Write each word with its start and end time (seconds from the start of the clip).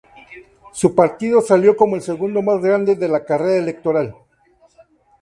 Su 0.73 0.95
partido 0.95 1.41
salió 1.41 1.77
como 1.77 1.95
el 1.95 2.01
segundo 2.01 2.41
más 2.41 2.59
grande 2.59 2.93
en 2.93 3.11
la 3.11 3.23
carrera 3.23 3.57
electoral. 3.61 4.15